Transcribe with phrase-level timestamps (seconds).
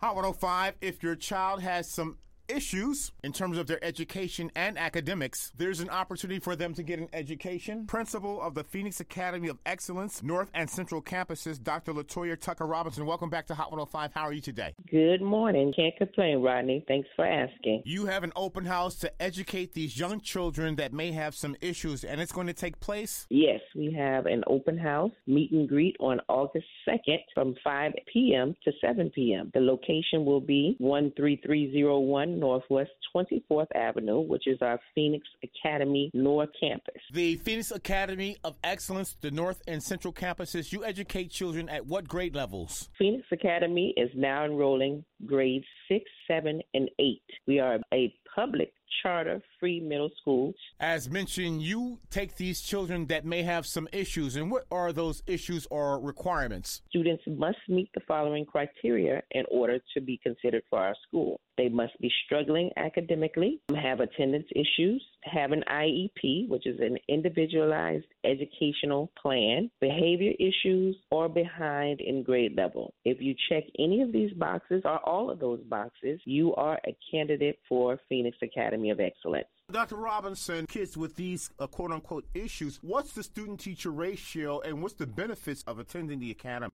[0.00, 2.16] Hot 105, if your child has some
[2.50, 6.98] issues in terms of their education and academics, there's an opportunity for them to get
[6.98, 7.86] an education.
[7.86, 11.92] Principal of the Phoenix Academy of Excellence, North and Central Campuses, Dr.
[11.92, 13.06] Latoya Tucker Robinson.
[13.06, 14.12] Welcome back to Hot 105.
[14.12, 14.74] How are you today?
[14.90, 15.72] Good morning.
[15.74, 16.84] Can't complain, Rodney.
[16.88, 17.82] Thanks for asking.
[17.84, 22.04] You have an open house to educate these young children that may have some issues,
[22.04, 23.26] and it's going to take place?
[23.30, 28.56] Yes, we have an open house meet and greet on August 2nd from 5 p.m.
[28.64, 29.50] to 7 p.m.
[29.54, 37.00] The location will be 13301 Northwest 24th Avenue, which is our Phoenix Academy North Campus.
[37.12, 42.08] The Phoenix Academy of Excellence, the North and Central campuses, you educate children at what
[42.08, 42.88] grade levels?
[42.98, 47.22] Phoenix Academy is now enrolling grades 6, 7, and 8.
[47.46, 50.52] We are a public charter free middle school.
[50.78, 55.22] As mentioned, you take these children that may have some issues, and what are those
[55.26, 56.82] issues or requirements?
[56.88, 61.40] Students must meet the following criteria in order to be considered for our school.
[61.56, 68.06] They must be struggling academically, have attendance issues, have an IEP, which is an individualized
[68.24, 72.94] educational plan, behavior issues, or behind in grade level.
[73.04, 76.96] If you check any of these boxes or all of those boxes, you are a
[77.10, 79.48] candidate for Phoenix Academy of Excellence.
[79.70, 79.96] Dr.
[79.96, 84.94] Robinson, kids with these uh, quote unquote issues, what's the student teacher ratio and what's
[84.94, 86.72] the benefits of attending the academy?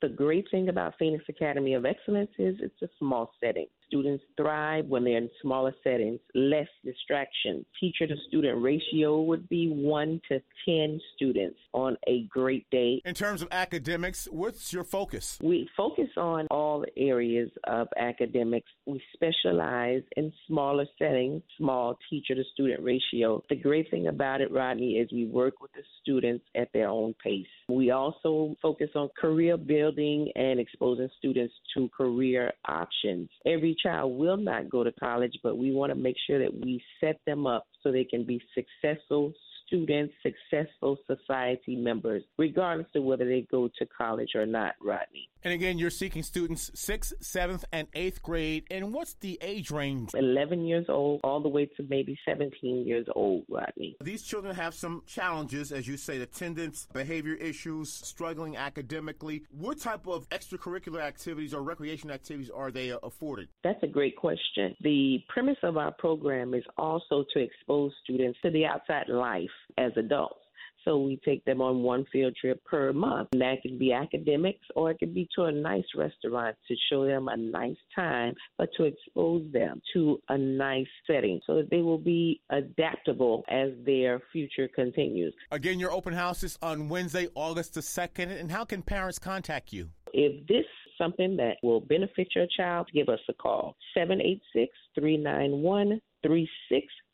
[0.00, 3.66] The great thing about Phoenix Academy of Excellence is it's a small setting.
[3.88, 7.64] Students thrive when they're in smaller settings, less distraction.
[7.80, 13.00] Teacher to student ratio would be 1 to 10 students on a great day.
[13.06, 15.38] In terms of academics, what's your focus?
[15.42, 18.68] We focus on all areas of academics.
[18.84, 23.42] We specialize in smaller settings, small teacher to student ratio.
[23.48, 27.14] The great thing about it, Rodney, is we work with the students at their own
[27.24, 27.46] pace.
[27.70, 33.30] We also focus on career building and exposing students to career options.
[33.46, 36.82] Every child will not go to college, but we want to make sure that we
[37.00, 39.32] set them up so they can be successful
[39.68, 45.28] students, successful society members, regardless of whether they go to college or not, Rodney.
[45.44, 48.64] And again, you're seeking students sixth, seventh, and eighth grade.
[48.70, 50.10] And what's the age range?
[50.14, 53.96] 11 years old, all the way to maybe 17 years old, Rodney.
[54.02, 59.44] These children have some challenges, as you say, attendance, behavior issues, struggling academically.
[59.50, 63.48] What type of extracurricular activities or recreation activities are they uh, afforded?
[63.62, 64.74] That's a great question.
[64.80, 69.92] The premise of our program is also to expose students to the outside life as
[69.96, 70.40] adults.
[70.84, 73.28] So we take them on one field trip per month.
[73.32, 77.04] And that could be academics or it could be to a nice restaurant to show
[77.04, 81.82] them a nice time, but to expose them to a nice setting so that they
[81.82, 85.34] will be adaptable as their future continues.
[85.50, 88.40] Again, your open house is on Wednesday, August the 2nd.
[88.40, 89.90] And how can parents contact you?
[90.14, 93.76] If this is something that will benefit your child, give us a call.
[93.94, 96.00] 786 391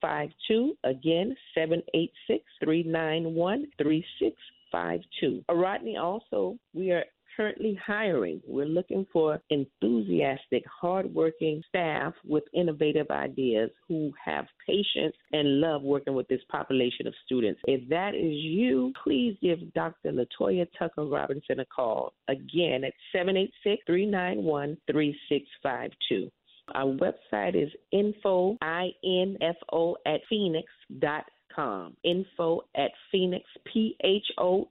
[0.00, 0.76] 3652.
[0.84, 5.44] Again, 786 391 3652.
[5.50, 7.04] Rodney, also, we are
[7.36, 8.40] currently hiring.
[8.46, 16.14] We're looking for enthusiastic, hardworking staff with innovative ideas who have patience and love working
[16.14, 17.60] with this population of students.
[17.64, 20.12] If that is you, please give Dr.
[20.12, 22.12] Latoya Tucker Robinson a call.
[22.28, 26.30] Again, at 786 391 3652.
[26.74, 31.96] Our website is info, I-N-F-O, at phoenix dot com.
[32.04, 34.68] Info at phoenix, P-H-O-E-N-I-X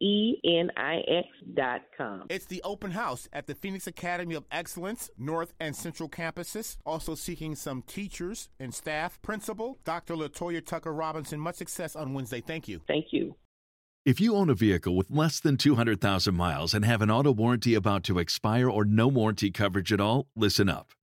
[1.53, 2.25] dot com.
[2.29, 6.77] It's the open house at the Phoenix Academy of Excellence, North and Central campuses.
[6.85, 9.21] Also seeking some teachers and staff.
[9.21, 10.15] Principal, Dr.
[10.15, 11.39] Latoya Tucker Robinson.
[11.39, 12.41] Much success on Wednesday.
[12.41, 12.81] Thank you.
[12.87, 13.35] Thank you.
[14.05, 17.75] If you own a vehicle with less than 200,000 miles and have an auto warranty
[17.75, 20.93] about to expire or no warranty coverage at all, listen up.